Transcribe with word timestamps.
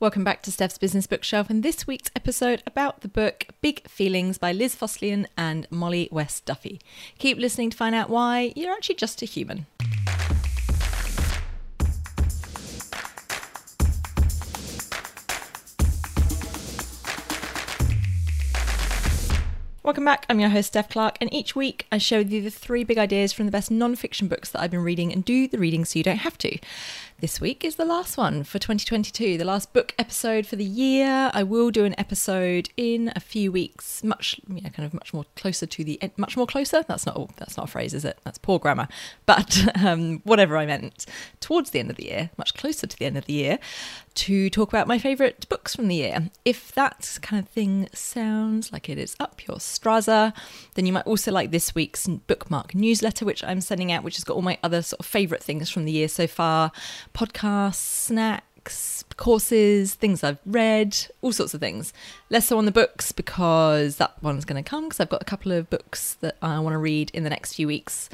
Welcome 0.00 0.24
back 0.24 0.40
to 0.44 0.50
Steph's 0.50 0.78
Business 0.78 1.06
Bookshelf 1.06 1.50
and 1.50 1.62
this 1.62 1.86
week's 1.86 2.10
episode 2.16 2.62
about 2.66 3.02
the 3.02 3.08
book 3.08 3.48
Big 3.60 3.86
Feelings 3.86 4.38
by 4.38 4.50
Liz 4.50 4.74
Fosslien 4.74 5.26
and 5.36 5.66
Molly 5.70 6.08
West 6.10 6.46
Duffy. 6.46 6.80
Keep 7.18 7.36
listening 7.36 7.68
to 7.68 7.76
find 7.76 7.94
out 7.94 8.08
why 8.08 8.54
you're 8.56 8.72
actually 8.72 8.94
just 8.94 9.20
a 9.20 9.26
human. 9.26 9.66
Welcome 19.90 20.04
back. 20.04 20.24
I'm 20.30 20.38
your 20.38 20.50
host, 20.50 20.68
Steph 20.68 20.88
Clarke, 20.88 21.18
and 21.20 21.34
each 21.34 21.56
week 21.56 21.88
I 21.90 21.98
share 21.98 22.20
with 22.20 22.30
you 22.30 22.40
the 22.40 22.48
three 22.48 22.84
big 22.84 22.96
ideas 22.96 23.32
from 23.32 23.46
the 23.46 23.50
best 23.50 23.72
non 23.72 23.96
fiction 23.96 24.28
books 24.28 24.48
that 24.50 24.62
I've 24.62 24.70
been 24.70 24.84
reading 24.84 25.12
and 25.12 25.24
do 25.24 25.48
the 25.48 25.58
reading 25.58 25.84
so 25.84 25.98
you 25.98 26.04
don't 26.04 26.18
have 26.18 26.38
to. 26.38 26.58
This 27.20 27.40
week 27.40 27.64
is 27.64 27.74
the 27.74 27.84
last 27.84 28.16
one 28.16 28.44
for 28.44 28.60
2022, 28.60 29.36
the 29.36 29.44
last 29.44 29.72
book 29.72 29.92
episode 29.98 30.46
for 30.46 30.54
the 30.54 30.64
year. 30.64 31.32
I 31.34 31.42
will 31.42 31.72
do 31.72 31.84
an 31.84 31.98
episode 31.98 32.68
in 32.76 33.12
a 33.16 33.20
few 33.20 33.50
weeks, 33.50 34.04
much, 34.04 34.40
yeah, 34.48 34.68
kind 34.68 34.86
of 34.86 34.94
much 34.94 35.12
more 35.12 35.24
closer 35.34 35.66
to 35.66 35.84
the 35.84 36.00
end, 36.00 36.12
much 36.16 36.36
more 36.36 36.46
closer. 36.46 36.84
That's 36.86 37.04
not, 37.04 37.36
that's 37.36 37.56
not 37.56 37.64
a 37.68 37.70
phrase, 37.70 37.92
is 37.92 38.04
it? 38.04 38.18
That's 38.22 38.38
poor 38.38 38.60
grammar. 38.60 38.86
But 39.26 39.76
um, 39.84 40.20
whatever 40.20 40.56
I 40.56 40.66
meant, 40.66 41.04
towards 41.40 41.70
the 41.70 41.80
end 41.80 41.90
of 41.90 41.96
the 41.96 42.06
year, 42.06 42.30
much 42.38 42.54
closer 42.54 42.86
to 42.86 42.96
the 42.96 43.06
end 43.06 43.18
of 43.18 43.26
the 43.26 43.32
year, 43.32 43.58
to 44.14 44.50
talk 44.50 44.68
about 44.68 44.86
my 44.86 44.98
favourite 44.98 45.48
books 45.48 45.74
from 45.74 45.88
the 45.88 45.96
year. 45.96 46.30
If 46.44 46.72
that 46.72 47.18
kind 47.22 47.42
of 47.42 47.48
thing 47.48 47.88
sounds 47.92 48.72
like 48.72 48.88
it 48.88 48.98
is 48.98 49.16
up 49.20 49.46
your 49.46 49.56
straza, 49.56 50.32
then 50.74 50.86
you 50.86 50.92
might 50.92 51.06
also 51.06 51.32
like 51.32 51.50
this 51.50 51.74
week's 51.74 52.06
bookmark 52.06 52.74
newsletter, 52.74 53.24
which 53.24 53.44
I'm 53.44 53.60
sending 53.60 53.92
out, 53.92 54.04
which 54.04 54.16
has 54.16 54.24
got 54.24 54.34
all 54.34 54.42
my 54.42 54.58
other 54.62 54.82
sort 54.82 55.00
of 55.00 55.06
favourite 55.06 55.42
things 55.42 55.70
from 55.70 55.84
the 55.84 55.92
year 55.92 56.08
so 56.08 56.26
far 56.26 56.72
podcasts, 57.14 57.74
snacks, 57.76 59.04
courses, 59.20 59.94
things 59.94 60.24
I've 60.24 60.38
read, 60.46 60.96
all 61.20 61.30
sorts 61.30 61.52
of 61.52 61.60
things. 61.60 61.92
Less 62.30 62.46
so 62.46 62.58
on 62.58 62.64
the 62.64 62.72
books 62.72 63.12
because 63.12 63.96
that 63.96 64.20
one's 64.22 64.46
going 64.46 64.62
to 64.62 64.68
come 64.68 64.84
because 64.84 64.98
I've 64.98 65.10
got 65.10 65.22
a 65.22 65.26
couple 65.26 65.52
of 65.52 65.68
books 65.68 66.14
that 66.22 66.36
I 66.40 66.58
want 66.58 66.72
to 66.72 66.78
read 66.78 67.10
in 67.12 67.22
the 67.22 67.30
next 67.30 67.54
few 67.54 67.66
weeks 67.66 68.08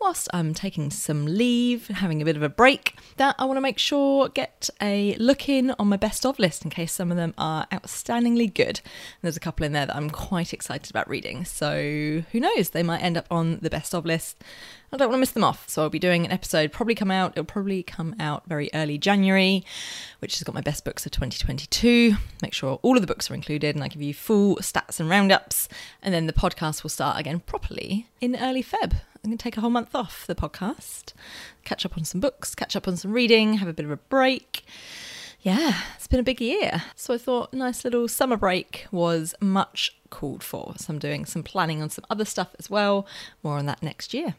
whilst 0.00 0.28
I'm 0.32 0.54
taking 0.54 0.90
some 0.90 1.26
leave, 1.26 1.88
having 1.88 2.22
a 2.22 2.24
bit 2.24 2.36
of 2.36 2.42
a 2.42 2.48
break. 2.48 2.96
That 3.16 3.34
I 3.38 3.44
want 3.44 3.56
to 3.56 3.60
make 3.60 3.78
sure 3.78 4.28
get 4.28 4.70
a 4.80 5.14
look 5.16 5.48
in 5.48 5.72
on 5.78 5.88
my 5.88 5.96
best 5.96 6.24
of 6.24 6.38
list 6.38 6.64
in 6.64 6.70
case 6.70 6.92
some 6.92 7.10
of 7.10 7.16
them 7.16 7.34
are 7.36 7.66
outstandingly 7.72 8.52
good. 8.52 8.78
And 8.78 9.22
there's 9.22 9.36
a 9.36 9.40
couple 9.40 9.66
in 9.66 9.72
there 9.72 9.86
that 9.86 9.96
I'm 9.96 10.10
quite 10.10 10.52
excited 10.52 10.90
about 10.90 11.08
reading. 11.08 11.44
So 11.44 12.22
who 12.30 12.40
knows, 12.40 12.70
they 12.70 12.82
might 12.82 13.02
end 13.02 13.16
up 13.16 13.26
on 13.30 13.58
the 13.60 13.70
best 13.70 13.94
of 13.94 14.06
list. 14.06 14.42
I 14.92 14.98
don't 14.98 15.08
want 15.08 15.16
to 15.16 15.20
miss 15.20 15.30
them 15.30 15.44
off. 15.44 15.68
So 15.68 15.82
I'll 15.82 15.88
be 15.88 15.98
doing 15.98 16.26
an 16.26 16.32
episode, 16.32 16.70
probably 16.70 16.94
come 16.94 17.10
out, 17.10 17.32
it'll 17.32 17.44
probably 17.44 17.82
come 17.82 18.14
out 18.20 18.42
very 18.46 18.68
early 18.74 18.98
January, 18.98 19.64
which 20.18 20.34
has 20.34 20.42
got 20.52 20.54
my 20.54 20.60
best 20.60 20.84
books 20.84 21.06
of 21.06 21.12
2022. 21.12 22.14
Make 22.42 22.52
sure 22.52 22.78
all 22.82 22.96
of 22.96 23.00
the 23.00 23.06
books 23.06 23.30
are 23.30 23.34
included 23.34 23.74
and 23.74 23.82
I 23.82 23.88
give 23.88 24.02
you 24.02 24.12
full 24.12 24.56
stats 24.56 25.00
and 25.00 25.08
roundups. 25.08 25.66
And 26.02 26.12
then 26.12 26.26
the 26.26 26.32
podcast 26.34 26.82
will 26.82 26.90
start 26.90 27.18
again 27.18 27.40
properly 27.40 28.08
in 28.20 28.36
early 28.36 28.62
Feb. 28.62 28.92
I'm 28.92 29.30
going 29.30 29.38
to 29.38 29.42
take 29.42 29.56
a 29.56 29.62
whole 29.62 29.70
month 29.70 29.94
off 29.94 30.26
the 30.26 30.34
podcast, 30.34 31.14
catch 31.64 31.86
up 31.86 31.96
on 31.96 32.04
some 32.04 32.20
books, 32.20 32.54
catch 32.54 32.76
up 32.76 32.86
on 32.86 32.98
some 32.98 33.12
reading, 33.12 33.54
have 33.54 33.68
a 33.68 33.72
bit 33.72 33.86
of 33.86 33.90
a 33.90 33.96
break. 33.96 34.64
Yeah, 35.40 35.74
it's 35.96 36.06
been 36.06 36.20
a 36.20 36.24
big 36.24 36.40
year. 36.40 36.82
So 36.96 37.14
I 37.14 37.18
thought 37.18 37.54
nice 37.54 37.82
little 37.82 38.06
summer 38.06 38.36
break 38.36 38.86
was 38.92 39.34
much 39.40 39.96
called 40.10 40.42
for. 40.42 40.74
So 40.76 40.92
I'm 40.92 40.98
doing 40.98 41.24
some 41.24 41.42
planning 41.42 41.80
on 41.80 41.88
some 41.88 42.04
other 42.10 42.26
stuff 42.26 42.54
as 42.58 42.68
well. 42.68 43.06
More 43.42 43.56
on 43.56 43.64
that 43.66 43.82
next 43.82 44.12
year. 44.12 44.34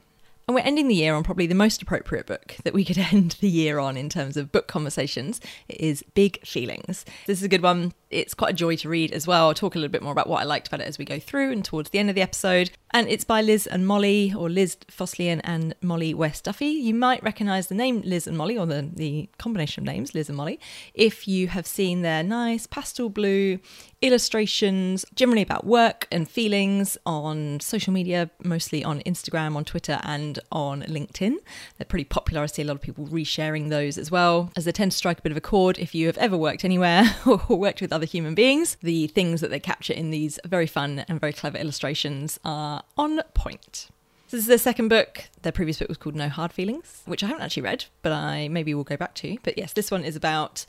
And 0.47 0.55
we're 0.55 0.61
ending 0.61 0.89
the 0.89 0.95
year 0.95 1.15
on 1.15 1.23
probably 1.23 1.47
the 1.47 1.55
most 1.55 1.81
appropriate 1.81 2.25
book 2.25 2.57
that 2.63 2.73
we 2.73 2.83
could 2.83 2.97
end 3.11 3.37
the 3.39 3.49
year 3.49 3.79
on 3.79 3.95
in 3.95 4.09
terms 4.09 4.35
of 4.35 4.51
book 4.51 4.67
conversations. 4.67 5.39
It 5.69 5.79
is 5.79 6.03
Big 6.13 6.45
Feelings. 6.45 7.05
This 7.27 7.39
is 7.39 7.43
a 7.43 7.49
good 7.49 7.61
one. 7.61 7.93
It's 8.09 8.33
quite 8.33 8.51
a 8.51 8.55
joy 8.55 8.75
to 8.77 8.89
read 8.89 9.11
as 9.11 9.25
well. 9.25 9.47
I'll 9.47 9.53
talk 9.53 9.75
a 9.75 9.79
little 9.79 9.91
bit 9.91 10.03
more 10.03 10.11
about 10.11 10.27
what 10.27 10.41
I 10.41 10.45
liked 10.45 10.67
about 10.67 10.81
it 10.81 10.87
as 10.87 10.97
we 10.97 11.05
go 11.05 11.19
through 11.19 11.51
and 11.51 11.63
towards 11.63 11.91
the 11.91 11.99
end 11.99 12.09
of 12.09 12.15
the 12.15 12.21
episode. 12.21 12.71
And 12.95 13.09
it's 13.09 13.23
by 13.23 13.41
Liz 13.41 13.65
and 13.65 13.87
Molly, 13.87 14.31
or 14.37 14.51
Liz 14.51 14.77
Fosslien 14.87 15.41
and 15.43 15.73
Molly 15.81 16.13
West 16.13 16.43
Duffy. 16.43 16.67
You 16.67 16.93
might 16.93 17.23
recognise 17.23 17.65
the 17.65 17.73
name 17.73 18.01
Liz 18.05 18.27
and 18.27 18.37
Molly, 18.37 18.55
or 18.55 18.67
the, 18.67 18.87
the 18.93 19.29
combination 19.39 19.81
of 19.81 19.85
names, 19.87 20.13
Liz 20.13 20.29
and 20.29 20.37
Molly, 20.37 20.59
if 20.93 21.27
you 21.27 21.47
have 21.47 21.65
seen 21.65 22.03
their 22.03 22.21
nice 22.21 22.67
pastel 22.67 23.09
blue 23.09 23.57
illustrations, 24.03 25.05
generally 25.15 25.41
about 25.41 25.65
work 25.65 26.07
and 26.11 26.29
feelings 26.29 26.97
on 27.05 27.59
social 27.61 27.93
media, 27.93 28.29
mostly 28.43 28.83
on 28.83 28.99
Instagram, 29.01 29.55
on 29.55 29.63
Twitter, 29.63 29.99
and 30.03 30.37
on 30.51 30.83
LinkedIn. 30.83 31.37
They're 31.77 31.85
pretty 31.85 32.03
popular. 32.03 32.43
I 32.43 32.47
see 32.47 32.61
a 32.61 32.65
lot 32.65 32.75
of 32.75 32.81
people 32.81 33.07
resharing 33.07 33.69
those 33.69 33.97
as 33.97 34.11
well, 34.11 34.51
as 34.55 34.65
they 34.65 34.71
tend 34.73 34.91
to 34.91 34.97
strike 34.97 35.19
a 35.19 35.21
bit 35.21 35.31
of 35.31 35.37
a 35.37 35.41
chord 35.41 35.79
if 35.79 35.95
you 35.95 36.05
have 36.07 36.17
ever 36.17 36.37
worked 36.37 36.65
anywhere 36.65 37.15
or 37.25 37.57
worked 37.57 37.81
with 37.81 37.93
other 37.93 38.05
human 38.05 38.35
beings. 38.35 38.77
The 38.83 39.07
things 39.07 39.41
that 39.41 39.49
they 39.49 39.59
capture 39.59 39.93
in 39.93 40.11
these 40.11 40.37
very 40.45 40.67
fun 40.67 41.05
and 41.07 41.19
very 41.19 41.33
clever 41.33 41.57
illustrations 41.57 42.39
are 42.43 42.82
on 42.97 43.21
point. 43.33 43.89
This 44.29 44.41
is 44.41 44.47
their 44.47 44.57
second 44.57 44.87
book. 44.87 45.25
Their 45.43 45.51
previous 45.51 45.77
book 45.77 45.89
was 45.89 45.97
called 45.97 46.15
No 46.15 46.27
Hard 46.27 46.51
Feelings, 46.51 47.03
which 47.05 47.23
I 47.23 47.27
haven't 47.27 47.43
actually 47.43 47.63
read, 47.63 47.85
but 48.01 48.11
I 48.11 48.47
maybe 48.47 48.73
will 48.73 48.83
go 48.83 48.97
back 48.97 49.13
to. 49.15 49.37
But 49.43 49.57
yes, 49.57 49.73
this 49.73 49.91
one 49.91 50.03
is 50.03 50.15
about 50.15 50.65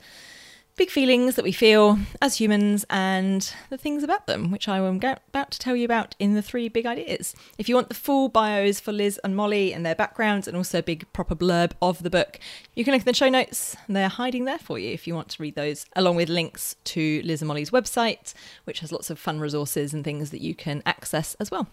big 0.75 0.89
feelings 0.89 1.35
that 1.35 1.43
we 1.43 1.51
feel 1.51 1.97
as 2.21 2.37
humans 2.37 2.85
and 2.89 3.53
the 3.69 3.77
things 3.77 4.03
about 4.03 4.27
them, 4.27 4.51
which 4.51 4.67
I 4.67 4.77
am 4.77 4.97
about 4.97 5.51
to 5.51 5.57
tell 5.57 5.75
you 5.75 5.85
about 5.85 6.15
in 6.19 6.33
the 6.33 6.41
three 6.41 6.67
big 6.67 6.85
ideas. 6.85 7.33
If 7.57 7.69
you 7.69 7.75
want 7.75 7.87
the 7.87 7.95
full 7.95 8.27
bios 8.27 8.79
for 8.79 8.91
Liz 8.91 9.19
and 9.23 9.35
Molly 9.35 9.73
and 9.73 9.85
their 9.85 9.95
backgrounds 9.95 10.47
and 10.47 10.57
also 10.57 10.79
a 10.79 10.83
big 10.83 11.11
proper 11.13 11.35
blurb 11.35 11.71
of 11.81 12.03
the 12.03 12.09
book, 12.09 12.39
you 12.75 12.83
can 12.83 12.93
look 12.93 13.01
in 13.01 13.05
the 13.05 13.13
show 13.13 13.29
notes. 13.29 13.77
They're 13.87 14.09
hiding 14.09 14.45
there 14.45 14.59
for 14.59 14.77
you 14.77 14.91
if 14.91 15.07
you 15.07 15.15
want 15.15 15.29
to 15.29 15.41
read 15.41 15.55
those, 15.55 15.85
along 15.95 16.17
with 16.17 16.29
links 16.29 16.75
to 16.83 17.21
Liz 17.23 17.41
and 17.41 17.47
Molly's 17.47 17.71
website, 17.71 18.33
which 18.65 18.81
has 18.81 18.91
lots 18.91 19.09
of 19.09 19.17
fun 19.17 19.39
resources 19.39 19.93
and 19.93 20.03
things 20.03 20.31
that 20.31 20.41
you 20.41 20.53
can 20.53 20.83
access 20.85 21.35
as 21.35 21.49
well. 21.49 21.67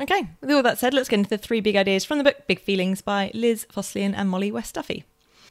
Okay, 0.00 0.28
with 0.40 0.52
all 0.52 0.62
that 0.62 0.78
said, 0.78 0.94
let's 0.94 1.08
get 1.08 1.18
into 1.18 1.30
the 1.30 1.38
three 1.38 1.60
big 1.60 1.74
ideas 1.74 2.04
from 2.04 2.18
the 2.18 2.24
book 2.24 2.46
Big 2.46 2.60
Feelings 2.60 3.02
by 3.02 3.32
Liz 3.34 3.66
Fosslien 3.72 4.14
and 4.16 4.30
Molly 4.30 4.52
West 4.52 4.76
Duffy. 4.76 5.02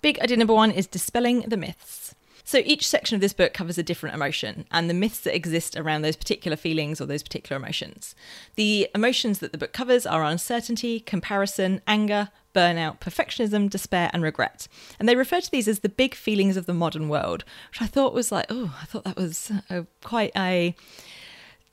Big 0.02 0.18
idea 0.22 0.38
number 0.38 0.53
one 0.53 0.72
is 0.72 0.88
dispelling 0.88 1.41
the 1.41 1.58
myths. 1.58 2.16
So 2.46 2.59
each 2.59 2.88
section 2.88 3.16
of 3.16 3.19
this 3.19 3.34
book 3.34 3.53
covers 3.53 3.78
a 3.78 3.84
different 3.84 4.16
emotion 4.16 4.66
and 4.72 4.90
the 4.90 4.94
myths 4.94 5.19
that 5.22 5.36
exist 5.36 5.75
around 5.75 6.03
those 6.03 6.16
particular 6.16 6.56
feelings 6.56 7.02
or 7.02 7.06
those 7.06 7.24
particular 7.24 7.62
emotions. 7.62 8.16
The 8.56 8.88
emotions 8.96 9.40
that 9.40 9.52
the 9.52 9.57
book 9.57 9.74
covers 9.74 10.06
are 10.06 10.24
uncertainty, 10.24 11.02
comparison, 11.02 11.81
anger, 11.86 12.30
burnout, 12.56 13.02
perfectionism, 13.02 13.69
despair, 13.69 14.09
and 14.13 14.24
regret. 14.24 14.69
And 14.97 15.09
they 15.09 15.18
refer 15.18 15.41
to 15.41 15.52
these 15.52 15.68
as 15.68 15.80
the 15.80 15.90
big 15.90 16.16
feelings 16.16 16.56
of 16.56 16.68
the 16.68 16.74
modern 16.74 17.09
world, 17.09 17.44
which 17.69 17.81
I 17.81 17.86
thought 17.86 18.13
was 18.13 18.31
like, 18.31 18.46
oh, 18.50 18.78
I 18.81 18.86
thought 18.86 19.03
that 19.03 19.18
was 19.18 19.52
a, 19.69 19.86
quite 20.02 20.31
a 20.38 20.74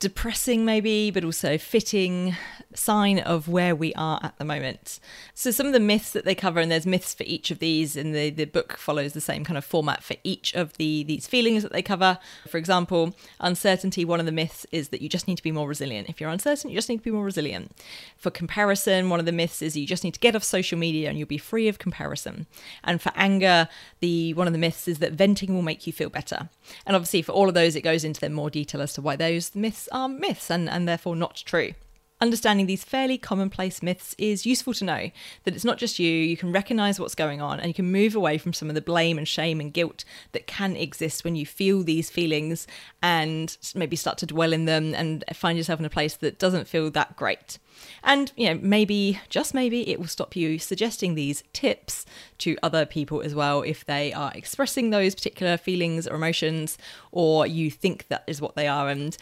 depressing, 0.04 0.66
maybe, 0.66 1.10
but 1.10 1.24
also 1.24 1.56
fitting 1.56 2.36
sign 2.74 3.18
of 3.18 3.48
where 3.48 3.74
we 3.74 3.94
are 3.94 4.20
at 4.22 4.36
the 4.36 4.44
moment. 4.44 5.00
So, 5.32 5.50
some 5.50 5.66
of 5.66 5.72
the 5.72 5.80
myths 5.80 6.12
that 6.12 6.26
they 6.26 6.34
cover, 6.34 6.60
and 6.60 6.70
there's 6.70 6.84
myths 6.84 7.14
for 7.14 7.22
each 7.22 7.50
of 7.50 7.58
these, 7.58 7.96
and 7.96 8.14
the, 8.14 8.28
the 8.28 8.44
book 8.44 8.76
follows 8.76 9.14
the 9.14 9.22
same 9.22 9.44
kind 9.44 9.56
of 9.56 9.64
format 9.64 10.02
for 10.02 10.16
each 10.22 10.52
of 10.54 10.76
the 10.76 11.04
these 11.04 11.26
feelings 11.26 11.62
that 11.62 11.72
they 11.72 11.80
cover. 11.80 12.18
For 12.46 12.58
example, 12.58 13.16
uncertainty, 13.40 14.04
one 14.04 14.20
of 14.20 14.26
the 14.26 14.32
myths 14.32 14.66
is 14.70 14.90
that 14.90 15.00
you 15.00 15.08
just 15.08 15.26
need 15.26 15.36
to 15.36 15.42
be 15.42 15.52
more 15.52 15.66
resilient. 15.66 16.10
If 16.10 16.20
you're 16.20 16.28
uncertain, 16.28 16.68
you 16.68 16.76
just 16.76 16.90
need 16.90 16.98
to 16.98 17.04
be 17.04 17.10
more 17.10 17.24
resilient. 17.24 17.74
For 18.18 18.30
comparison, 18.30 19.08
one 19.08 19.20
of 19.20 19.26
the 19.26 19.32
myths 19.32 19.62
is 19.62 19.74
you 19.74 19.86
just 19.86 20.04
need 20.04 20.14
to 20.14 20.20
get 20.20 20.36
off 20.36 20.44
social 20.44 20.78
media 20.78 21.08
and 21.08 21.18
you'll 21.18 21.26
be 21.26 21.38
free 21.38 21.66
of 21.66 21.78
comparison. 21.78 22.46
And 22.82 23.00
for 23.00 23.12
anger, 23.16 23.68
the 24.00 24.34
one 24.34 24.46
of 24.46 24.52
the 24.52 24.58
myths 24.58 24.86
is 24.86 24.98
that 24.98 25.12
venting 25.12 25.54
will 25.54 25.62
make 25.62 25.86
you 25.86 25.94
feel 25.94 26.10
better. 26.10 26.50
And 26.86 26.94
obviously, 26.94 27.22
for 27.22 27.32
all 27.32 27.48
of 27.48 27.54
those, 27.54 27.74
it 27.74 27.80
goes 27.80 28.04
into 28.04 28.20
them 28.20 28.34
more 28.34 28.50
detail 28.50 28.82
as 28.82 28.92
to 28.94 29.00
why 29.00 29.16
those 29.16 29.54
myths 29.54 29.88
are 29.94 30.08
myths 30.08 30.50
and, 30.50 30.68
and 30.68 30.86
therefore 30.86 31.16
not 31.16 31.42
true. 31.46 31.72
Understanding 32.20 32.66
these 32.66 32.84
fairly 32.84 33.18
commonplace 33.18 33.82
myths 33.82 34.14
is 34.18 34.46
useful 34.46 34.72
to 34.74 34.84
know 34.84 35.10
that 35.42 35.54
it's 35.54 35.64
not 35.64 35.78
just 35.78 35.98
you, 35.98 36.10
you 36.10 36.36
can 36.36 36.52
recognize 36.52 36.98
what's 36.98 37.14
going 37.14 37.42
on 37.42 37.58
and 37.58 37.68
you 37.68 37.74
can 37.74 37.90
move 37.90 38.14
away 38.14 38.38
from 38.38 38.52
some 38.52 38.68
of 38.68 38.74
the 38.74 38.80
blame 38.80 39.18
and 39.18 39.26
shame 39.26 39.60
and 39.60 39.74
guilt 39.74 40.04
that 40.32 40.46
can 40.46 40.76
exist 40.76 41.24
when 41.24 41.34
you 41.34 41.44
feel 41.44 41.82
these 41.82 42.10
feelings 42.10 42.66
and 43.02 43.58
maybe 43.74 43.96
start 43.96 44.16
to 44.18 44.26
dwell 44.26 44.52
in 44.52 44.64
them 44.64 44.94
and 44.94 45.24
find 45.34 45.58
yourself 45.58 45.80
in 45.80 45.86
a 45.86 45.90
place 45.90 46.14
that 46.16 46.38
doesn't 46.38 46.68
feel 46.68 46.90
that 46.90 47.16
great. 47.16 47.58
And, 48.04 48.32
you 48.36 48.48
know, 48.48 48.60
maybe, 48.62 49.20
just 49.28 49.52
maybe, 49.52 49.90
it 49.90 49.98
will 49.98 50.06
stop 50.06 50.36
you 50.36 50.58
suggesting 50.58 51.14
these 51.14 51.42
tips 51.52 52.06
to 52.38 52.56
other 52.62 52.86
people 52.86 53.20
as 53.20 53.34
well 53.34 53.62
if 53.62 53.84
they 53.84 54.12
are 54.12 54.30
expressing 54.34 54.90
those 54.90 55.14
particular 55.14 55.56
feelings 55.56 56.06
or 56.06 56.14
emotions, 56.14 56.78
or 57.10 57.46
you 57.46 57.70
think 57.70 58.06
that 58.08 58.22
is 58.26 58.40
what 58.40 58.54
they 58.54 58.68
are, 58.68 58.88
and 58.88 59.16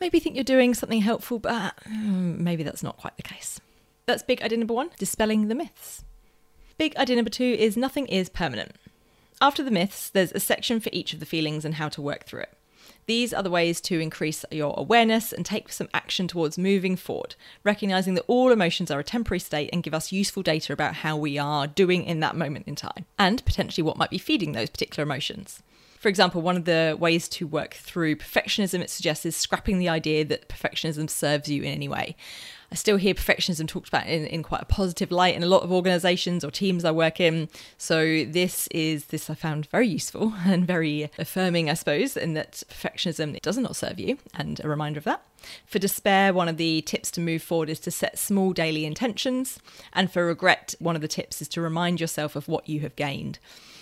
maybe 0.00 0.20
think 0.20 0.36
you're 0.36 0.44
doing 0.44 0.74
something 0.74 1.00
helpful, 1.00 1.38
but 1.38 1.74
hmm, 1.86 2.27
maybe 2.36 2.62
that's 2.62 2.82
not 2.82 2.96
quite 2.96 3.16
the 3.16 3.22
case. 3.22 3.60
That's 4.06 4.22
big 4.22 4.42
idea 4.42 4.58
number 4.58 4.74
one 4.74 4.90
dispelling 4.98 5.48
the 5.48 5.54
myths. 5.54 6.04
Big 6.78 6.96
idea 6.96 7.16
number 7.16 7.30
two 7.30 7.56
is 7.58 7.76
nothing 7.76 8.06
is 8.06 8.28
permanent. 8.28 8.72
After 9.40 9.62
the 9.62 9.70
myths, 9.70 10.10
there's 10.10 10.32
a 10.32 10.40
section 10.40 10.80
for 10.80 10.90
each 10.92 11.12
of 11.12 11.20
the 11.20 11.26
feelings 11.26 11.64
and 11.64 11.74
how 11.74 11.88
to 11.90 12.02
work 12.02 12.24
through 12.24 12.40
it. 12.40 12.54
These 13.06 13.32
are 13.32 13.42
the 13.42 13.50
ways 13.50 13.80
to 13.82 14.00
increase 14.00 14.44
your 14.50 14.74
awareness 14.76 15.32
and 15.32 15.44
take 15.44 15.72
some 15.72 15.88
action 15.94 16.28
towards 16.28 16.58
moving 16.58 16.94
forward, 16.94 17.36
recognizing 17.64 18.14
that 18.14 18.24
all 18.26 18.52
emotions 18.52 18.90
are 18.90 19.00
a 19.00 19.04
temporary 19.04 19.38
state 19.38 19.70
and 19.72 19.82
give 19.82 19.94
us 19.94 20.12
useful 20.12 20.42
data 20.42 20.72
about 20.72 20.96
how 20.96 21.16
we 21.16 21.38
are 21.38 21.66
doing 21.66 22.04
in 22.04 22.20
that 22.20 22.36
moment 22.36 22.68
in 22.68 22.74
time, 22.74 23.06
and 23.18 23.44
potentially 23.46 23.82
what 23.82 23.96
might 23.96 24.10
be 24.10 24.18
feeding 24.18 24.52
those 24.52 24.68
particular 24.68 25.04
emotions. 25.04 25.62
For 25.98 26.08
example, 26.08 26.42
one 26.42 26.56
of 26.56 26.64
the 26.64 26.96
ways 26.98 27.28
to 27.30 27.46
work 27.46 27.74
through 27.74 28.16
perfectionism 28.16 28.80
it 28.80 28.90
suggests 28.90 29.26
is 29.26 29.36
scrapping 29.36 29.78
the 29.78 29.88
idea 29.88 30.24
that 30.26 30.48
perfectionism 30.48 31.10
serves 31.10 31.48
you 31.48 31.62
in 31.62 31.72
any 31.72 31.88
way. 31.88 32.14
I 32.70 32.74
still 32.74 32.98
hear 32.98 33.14
perfectionism 33.14 33.66
talked 33.66 33.88
about 33.88 34.06
in, 34.06 34.26
in 34.26 34.42
quite 34.42 34.62
a 34.62 34.66
positive 34.66 35.10
light 35.10 35.34
in 35.34 35.42
a 35.42 35.46
lot 35.46 35.62
of 35.62 35.72
organizations 35.72 36.44
or 36.44 36.50
teams 36.50 36.84
I 36.84 36.90
work 36.90 37.18
in. 37.18 37.48
So 37.78 38.24
this 38.24 38.66
is 38.68 39.06
this 39.06 39.30
I 39.30 39.34
found 39.34 39.66
very 39.66 39.88
useful 39.88 40.34
and 40.44 40.66
very 40.66 41.10
affirming, 41.18 41.70
I 41.70 41.74
suppose, 41.74 42.16
in 42.16 42.34
that 42.34 42.62
perfectionism 42.68 43.40
does 43.40 43.56
not 43.56 43.76
serve 43.76 43.98
you, 43.98 44.18
and 44.34 44.60
a 44.62 44.68
reminder 44.68 44.98
of 44.98 45.04
that. 45.04 45.22
For 45.66 45.78
despair, 45.78 46.32
one 46.34 46.48
of 46.48 46.56
the 46.56 46.82
tips 46.82 47.10
to 47.12 47.20
move 47.20 47.42
forward 47.42 47.70
is 47.70 47.80
to 47.80 47.90
set 47.90 48.18
small 48.18 48.52
daily 48.52 48.84
intentions. 48.84 49.58
And 49.92 50.10
for 50.10 50.26
regret, 50.26 50.74
one 50.78 50.96
of 50.96 51.02
the 51.02 51.08
tips 51.08 51.40
is 51.40 51.48
to 51.50 51.60
remind 51.60 52.00
yourself 52.00 52.36
of 52.36 52.48
what 52.48 52.68
you 52.68 52.80
have 52.80 52.96
gained. 52.96 53.38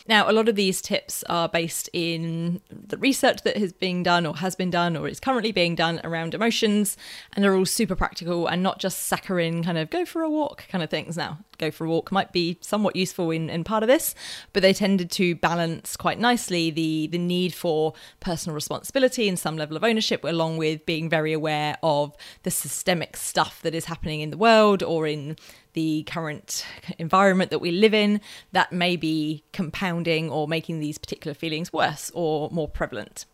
Now, 0.08 0.30
a 0.30 0.32
lot 0.32 0.48
of 0.48 0.54
these 0.54 0.80
tips 0.80 1.24
are 1.24 1.48
based 1.48 1.90
in 1.92 2.60
the 2.70 2.96
research 2.96 3.42
that 3.42 3.56
has 3.56 3.72
been 3.72 4.04
done 4.04 4.24
or 4.24 4.36
has 4.36 4.54
been 4.54 4.70
done 4.70 4.96
or 4.96 5.08
is 5.08 5.18
currently 5.18 5.50
being 5.50 5.74
done 5.74 6.00
around 6.04 6.32
emotions, 6.32 6.96
and 7.32 7.42
they're 7.42 7.56
all 7.56 7.66
super 7.66 7.96
practical 7.96 8.46
and 8.46 8.62
not 8.76 8.80
just 8.80 9.04
saccharine 9.04 9.64
kind 9.64 9.78
of 9.78 9.88
go 9.88 10.04
for 10.04 10.20
a 10.20 10.28
walk 10.28 10.66
kind 10.68 10.84
of 10.84 10.90
things. 10.90 11.16
Now, 11.16 11.38
go 11.56 11.70
for 11.70 11.86
a 11.86 11.88
walk 11.88 12.12
might 12.12 12.30
be 12.30 12.58
somewhat 12.60 12.94
useful 12.94 13.30
in, 13.30 13.48
in 13.48 13.64
part 13.64 13.82
of 13.82 13.86
this, 13.86 14.14
but 14.52 14.62
they 14.62 14.74
tended 14.74 15.10
to 15.12 15.34
balance 15.34 15.96
quite 15.96 16.18
nicely 16.18 16.70
the, 16.70 17.06
the 17.06 17.16
need 17.16 17.54
for 17.54 17.94
personal 18.20 18.54
responsibility 18.54 19.30
and 19.30 19.38
some 19.38 19.56
level 19.56 19.78
of 19.78 19.84
ownership, 19.84 20.24
along 20.24 20.58
with 20.58 20.84
being 20.84 21.08
very 21.08 21.32
aware 21.32 21.78
of 21.82 22.14
the 22.42 22.50
systemic 22.50 23.16
stuff 23.16 23.62
that 23.62 23.74
is 23.74 23.86
happening 23.86 24.20
in 24.20 24.30
the 24.30 24.36
world 24.36 24.82
or 24.82 25.06
in 25.06 25.36
the 25.72 26.02
current 26.02 26.66
environment 26.98 27.50
that 27.50 27.60
we 27.60 27.70
live 27.70 27.94
in 27.94 28.20
that 28.52 28.72
may 28.72 28.94
be 28.94 29.42
compounding 29.54 30.28
or 30.28 30.46
making 30.46 30.80
these 30.80 30.98
particular 30.98 31.34
feelings 31.34 31.72
worse 31.72 32.10
or 32.12 32.50
more 32.50 32.68
prevalent. 32.68 33.24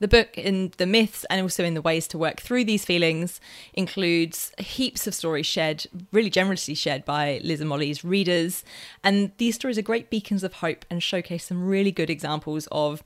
The 0.00 0.08
book, 0.08 0.38
in 0.38 0.72
the 0.78 0.86
myths 0.86 1.26
and 1.28 1.42
also 1.42 1.62
in 1.62 1.74
the 1.74 1.82
ways 1.82 2.08
to 2.08 2.18
work 2.18 2.40
through 2.40 2.64
these 2.64 2.86
feelings, 2.86 3.38
includes 3.74 4.50
heaps 4.58 5.06
of 5.06 5.14
stories 5.14 5.44
shared, 5.44 5.86
really 6.10 6.30
generously 6.30 6.74
shared 6.74 7.04
by 7.04 7.38
Liz 7.44 7.60
and 7.60 7.68
Molly's 7.68 8.02
readers. 8.02 8.64
And 9.04 9.32
these 9.36 9.56
stories 9.56 9.76
are 9.76 9.82
great 9.82 10.08
beacons 10.08 10.42
of 10.42 10.54
hope 10.54 10.86
and 10.90 11.02
showcase 11.02 11.44
some 11.44 11.66
really 11.66 11.92
good 11.92 12.08
examples 12.08 12.66
of 12.72 13.02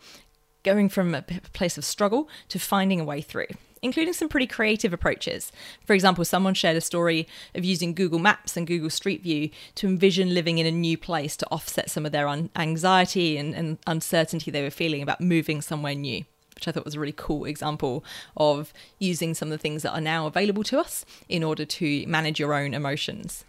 going 0.62 0.88
from 0.88 1.17
a 1.17 1.23
place 1.52 1.76
of 1.76 1.85
struggle 1.85 2.29
to 2.49 2.61
finding 2.61 3.00
a 3.00 3.05
way 3.05 3.20
through 3.20 3.49
including 3.82 4.14
some 4.14 4.31
pretty 4.31 4.46
creative 4.46 4.94
approaches. 4.94 5.52
For 5.85 5.93
example, 5.93 6.25
someone 6.25 6.55
shared 6.55 6.79
a 6.79 6.81
story 6.81 7.29
of 7.55 7.67
using 7.67 7.93
Google 7.93 8.19
Maps 8.19 8.56
and 8.56 8.67
Google 8.67 8.88
Street 8.88 9.23
View 9.23 9.50
to 9.75 9.87
envision 9.87 10.32
living 10.32 10.56
in 10.56 10.64
a 10.64 10.70
new 10.70 10.96
place 10.96 11.37
to 11.37 11.46
offset 11.50 11.91
some 11.91 12.06
of 12.06 12.12
their 12.12 12.26
un- 12.26 12.49
anxiety 12.56 13.37
and, 13.37 13.55
and 13.55 13.76
uncertainty 13.87 14.50
they 14.50 14.62
were 14.62 14.70
feeling 14.70 15.02
about 15.02 15.20
moving 15.20 15.61
somewhere 15.61 15.94
new 15.94 16.25
which 16.55 16.69
I 16.69 16.73
thought 16.73 16.85
was 16.85 16.95
a 16.95 17.01
really 17.01 17.15
cool 17.17 17.45
example 17.45 18.05
of 18.37 18.73
using 18.99 19.35
some 19.35 19.49
of 19.49 19.53
the 19.53 19.59
things 19.59 19.83
that 19.83 19.93
are 19.93 20.01
now 20.01 20.27
available 20.27 20.65
to 20.65 20.79
us 20.79 21.05
in 21.29 21.43
order 21.43 21.65
to 21.65 22.06
manage 22.06 22.39
your 22.39 22.55
own 22.55 22.75
emotions. 22.75 23.45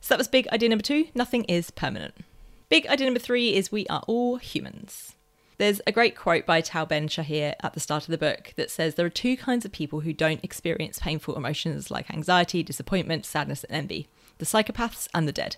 So 0.00 0.14
that 0.14 0.18
was 0.18 0.28
big 0.28 0.48
idea 0.48 0.68
number 0.68 0.82
two 0.82 1.08
nothing 1.14 1.44
is 1.44 1.70
permanent. 1.70 2.14
Big 2.68 2.86
idea 2.86 3.06
number 3.06 3.20
three 3.20 3.54
is 3.54 3.72
we 3.72 3.86
are 3.86 4.02
all 4.06 4.36
humans. 4.36 5.14
There's 5.58 5.80
a 5.88 5.92
great 5.92 6.16
quote 6.16 6.46
by 6.46 6.60
Tal 6.60 6.86
Ben 6.86 7.08
Shahar 7.08 7.54
at 7.60 7.74
the 7.74 7.80
start 7.80 8.04
of 8.04 8.12
the 8.12 8.18
book 8.18 8.52
that 8.56 8.70
says 8.70 8.94
there 8.94 9.06
are 9.06 9.10
two 9.10 9.36
kinds 9.36 9.64
of 9.64 9.72
people 9.72 10.00
who 10.00 10.12
don't 10.12 10.44
experience 10.44 11.00
painful 11.00 11.36
emotions 11.36 11.90
like 11.90 12.10
anxiety, 12.10 12.62
disappointment, 12.62 13.26
sadness, 13.26 13.64
and 13.64 13.76
envy 13.76 14.06
the 14.38 14.44
psychopaths 14.44 15.08
and 15.12 15.26
the 15.26 15.32
dead. 15.32 15.56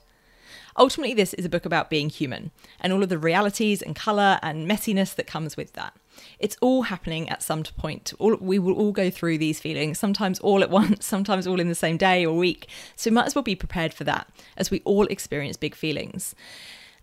Ultimately, 0.80 1.12
this 1.12 1.34
is 1.34 1.44
a 1.44 1.50
book 1.50 1.66
about 1.66 1.90
being 1.90 2.08
human 2.08 2.52
and 2.80 2.90
all 2.90 3.02
of 3.02 3.10
the 3.10 3.18
realities 3.18 3.82
and 3.82 3.94
colour 3.94 4.40
and 4.42 4.66
messiness 4.66 5.14
that 5.14 5.26
comes 5.26 5.54
with 5.54 5.74
that. 5.74 5.94
It's 6.38 6.56
all 6.62 6.84
happening 6.84 7.28
at 7.28 7.42
some 7.42 7.64
point. 7.64 8.14
All, 8.18 8.34
we 8.36 8.58
will 8.58 8.72
all 8.72 8.90
go 8.90 9.10
through 9.10 9.36
these 9.36 9.60
feelings, 9.60 9.98
sometimes 9.98 10.40
all 10.40 10.62
at 10.62 10.70
once, 10.80 11.04
sometimes 11.04 11.46
all 11.46 11.60
in 11.60 11.68
the 11.68 11.74
same 11.74 11.98
day 11.98 12.24
or 12.24 12.34
week. 12.34 12.66
So, 12.96 13.10
we 13.10 13.14
might 13.14 13.26
as 13.26 13.34
well 13.34 13.42
be 13.42 13.54
prepared 13.54 13.92
for 13.92 14.04
that 14.04 14.28
as 14.56 14.70
we 14.70 14.80
all 14.86 15.04
experience 15.08 15.58
big 15.58 15.74
feelings. 15.74 16.34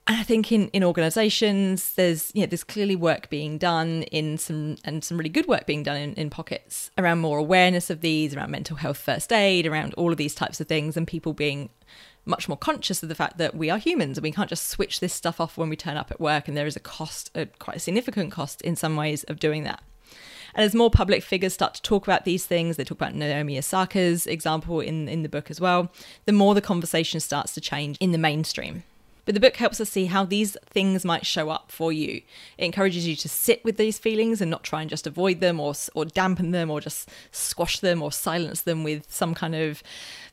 And 0.08 0.16
I 0.18 0.24
think 0.24 0.54
in, 0.54 0.70
in 0.70 0.86
organizations, 0.86 1.94
there's 1.96 2.32
you 2.34 2.42
know, 2.42 2.48
there's 2.48 2.64
clearly 2.64 2.96
work 2.96 3.30
being 3.30 3.58
done 3.58 4.04
in 4.04 4.38
some 4.38 4.78
and 4.86 5.04
some 5.04 5.18
really 5.18 5.30
good 5.30 5.48
work 5.48 5.66
being 5.66 5.84
done 5.84 5.98
in, 5.98 6.14
in 6.14 6.30
pockets 6.30 6.92
around 6.98 7.20
more 7.20 7.38
awareness 7.38 7.90
of 7.90 8.00
these, 8.00 8.34
around 8.34 8.50
mental 8.50 8.78
health 8.78 8.98
first 8.98 9.34
aid, 9.34 9.68
around 9.68 9.94
all 9.96 10.12
of 10.12 10.18
these 10.18 10.34
types 10.34 10.62
of 10.62 10.68
things, 10.68 10.96
and 10.96 11.08
people 11.08 11.34
being 11.34 11.70
much 12.24 12.48
more 12.48 12.58
conscious 12.58 13.04
of 13.04 13.10
the 13.10 13.16
fact 13.16 13.38
that 13.38 13.56
we 13.56 13.70
are 13.70 13.78
humans 13.78 14.18
and 14.18 14.24
we 14.24 14.32
can't 14.32 14.50
just 14.50 14.68
switch 14.68 15.02
this 15.02 15.14
stuff 15.14 15.42
off 15.42 15.58
when 15.58 15.70
we 15.70 15.76
turn 15.76 15.98
up 15.98 16.10
at 16.10 16.22
work. 16.22 16.48
And 16.48 16.56
there 16.56 16.68
is 16.68 16.78
a 16.78 16.82
cost, 16.82 17.30
a 17.36 17.46
quite 17.46 17.78
a 17.78 17.80
significant 17.80 18.32
cost 18.32 18.62
in 18.62 18.78
some 18.78 18.96
ways 18.96 19.26
of 19.26 19.40
doing 19.40 19.64
that. 19.64 19.84
And 20.56 20.64
as 20.64 20.74
more 20.74 20.90
public 20.90 21.22
figures 21.22 21.54
start 21.54 21.74
to 21.76 21.82
talk 21.82 22.08
about 22.08 22.24
these 22.24 22.46
things, 22.46 22.78
they 22.78 22.86
talk 22.86 23.00
about 23.00 23.14
Naomi 23.14 23.58
Osaka's 23.58 24.26
example 24.26 24.80
in, 24.80 25.10
in 25.10 25.24
the 25.24 25.30
book 25.30 25.52
as 25.52 25.60
well, 25.60 25.92
the 26.26 26.32
more 26.32 26.56
the 26.56 26.62
conversation 26.62 27.20
starts 27.20 27.54
to 27.56 27.62
change 27.62 27.98
in 28.00 28.14
the 28.14 28.18
mainstream. 28.18 28.84
But 29.28 29.34
the 29.34 29.42
book 29.42 29.58
helps 29.58 29.82
us 29.82 29.90
see 29.90 30.06
how 30.06 30.24
these 30.24 30.56
things 30.68 31.04
might 31.04 31.26
show 31.26 31.50
up 31.50 31.70
for 31.70 31.92
you. 31.92 32.22
It 32.58 32.64
encourages 32.64 33.06
you 33.06 33.18
to 33.18 33.28
sit 33.28 33.62
with 33.66 33.76
these 33.76 34.00
feelings 34.00 34.40
and 34.40 34.50
not 34.50 34.64
try 34.64 34.80
and 34.80 34.90
just 34.90 35.06
avoid 35.06 35.42
them 35.42 35.60
or, 35.60 35.74
or 35.94 36.06
dampen 36.06 36.52
them 36.52 36.72
or 36.72 36.80
just 36.80 37.10
squash 37.34 37.80
them 37.80 38.02
or 38.02 38.10
silence 38.10 38.62
them 38.62 38.86
with 38.86 39.12
some 39.12 39.34
kind 39.34 39.54
of 39.54 39.84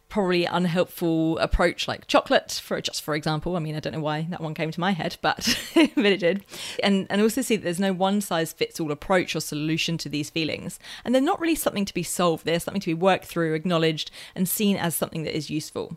probably 0.09 0.45
unhelpful 0.45 1.39
approach 1.39 1.89
like 1.89 2.07
chocolate 2.07 2.61
for 2.63 2.81
just 2.81 3.03
for 3.03 3.17
example. 3.17 3.57
I 3.57 3.59
mean 3.59 3.75
i 3.75 3.81
don't 3.81 3.95
know 3.95 4.01
why 4.01 4.29
that 4.31 4.41
one 4.41 4.55
came 4.55 4.71
to 4.71 4.79
my 4.79 4.93
head 4.93 5.17
but 5.23 5.59
but 5.75 6.07
it 6.07 6.21
did. 6.21 6.45
And 6.81 7.09
and 7.11 7.21
also 7.21 7.43
see 7.43 7.57
that 7.57 7.65
there's 7.65 7.81
no 7.81 7.93
one 7.93 8.21
size 8.21 8.53
fits 8.53 8.79
all 8.79 8.93
approach 8.93 9.35
or 9.35 9.41
solution 9.41 9.99
to 9.99 10.09
these 10.09 10.31
feelings. 10.31 10.79
And 11.05 11.13
they're 11.13 11.21
not 11.21 11.41
really 11.41 11.57
something 11.57 11.85
to 11.87 11.95
be 11.95 12.05
solved. 12.05 12.45
They're 12.45 12.61
something 12.61 12.83
to 12.83 12.91
be 12.91 12.95
worked 12.95 13.25
through 13.25 13.55
acknowledged 13.55 14.13
and 14.37 14.49
seen 14.49 14.77
as 14.77 14.95
something 14.95 15.25
that 15.25 15.37
is 15.37 15.51
useful 15.51 15.97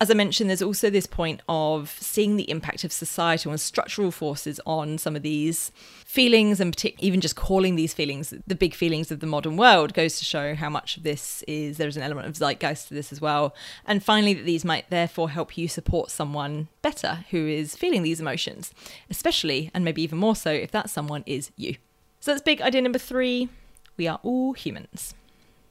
as 0.00 0.10
I 0.10 0.14
mentioned, 0.14 0.50
there's 0.50 0.62
also 0.62 0.90
this 0.90 1.06
point 1.06 1.40
of 1.48 1.96
seeing 2.00 2.36
the 2.36 2.50
impact 2.50 2.82
of 2.84 2.92
societal 2.92 3.52
and 3.52 3.60
structural 3.60 4.10
forces 4.10 4.60
on 4.66 4.98
some 4.98 5.14
of 5.14 5.22
these 5.22 5.70
feelings, 6.04 6.60
and 6.60 6.76
partic- 6.76 6.96
even 6.98 7.20
just 7.20 7.36
calling 7.36 7.76
these 7.76 7.94
feelings 7.94 8.34
the 8.46 8.54
big 8.54 8.74
feelings 8.74 9.10
of 9.10 9.20
the 9.20 9.26
modern 9.26 9.56
world 9.56 9.94
goes 9.94 10.18
to 10.18 10.24
show 10.24 10.54
how 10.54 10.68
much 10.68 10.96
of 10.96 11.04
this 11.04 11.42
is 11.46 11.76
there's 11.76 11.96
an 11.96 12.02
element 12.02 12.26
of 12.26 12.34
zeitgeist 12.34 12.88
to 12.88 12.94
this 12.94 13.12
as 13.12 13.20
well. 13.20 13.54
And 13.86 14.02
finally, 14.02 14.34
that 14.34 14.44
these 14.44 14.64
might 14.64 14.90
therefore 14.90 15.30
help 15.30 15.56
you 15.56 15.68
support 15.68 16.10
someone 16.10 16.68
better 16.82 17.24
who 17.30 17.46
is 17.46 17.76
feeling 17.76 18.02
these 18.02 18.20
emotions, 18.20 18.72
especially 19.08 19.70
and 19.72 19.84
maybe 19.84 20.02
even 20.02 20.18
more 20.18 20.36
so 20.36 20.50
if 20.50 20.72
that 20.72 20.90
someone 20.90 21.22
is 21.26 21.50
you. 21.56 21.76
So 22.20 22.32
that's 22.32 22.42
big 22.42 22.60
idea 22.60 22.82
number 22.82 22.98
three 22.98 23.48
we 23.96 24.08
are 24.08 24.18
all 24.22 24.54
humans. 24.54 25.14